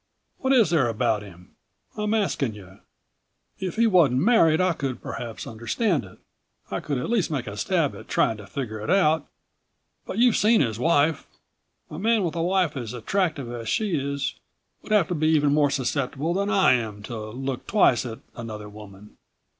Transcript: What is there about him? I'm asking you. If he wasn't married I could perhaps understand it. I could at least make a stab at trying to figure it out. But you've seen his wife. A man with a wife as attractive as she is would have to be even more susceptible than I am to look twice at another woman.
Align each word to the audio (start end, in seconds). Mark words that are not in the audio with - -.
What 0.39 0.51
is 0.51 0.71
there 0.71 0.87
about 0.87 1.21
him? 1.21 1.51
I'm 1.95 2.15
asking 2.15 2.55
you. 2.55 2.79
If 3.59 3.75
he 3.75 3.85
wasn't 3.85 4.21
married 4.21 4.59
I 4.59 4.73
could 4.73 4.99
perhaps 4.99 5.45
understand 5.45 6.05
it. 6.05 6.17
I 6.71 6.79
could 6.79 6.97
at 6.97 7.07
least 7.07 7.29
make 7.29 7.45
a 7.45 7.55
stab 7.55 7.95
at 7.95 8.07
trying 8.07 8.37
to 8.37 8.47
figure 8.47 8.79
it 8.79 8.89
out. 8.89 9.27
But 10.07 10.17
you've 10.17 10.37
seen 10.37 10.61
his 10.61 10.79
wife. 10.79 11.27
A 11.91 11.99
man 11.99 12.23
with 12.23 12.33
a 12.35 12.41
wife 12.41 12.75
as 12.75 12.93
attractive 12.93 13.51
as 13.51 13.69
she 13.69 13.91
is 13.95 14.33
would 14.81 14.91
have 14.91 15.07
to 15.09 15.13
be 15.13 15.27
even 15.27 15.53
more 15.53 15.69
susceptible 15.69 16.33
than 16.33 16.49
I 16.49 16.73
am 16.73 17.03
to 17.03 17.15
look 17.29 17.67
twice 17.67 18.03
at 18.03 18.17
another 18.35 18.69
woman. 18.69 19.17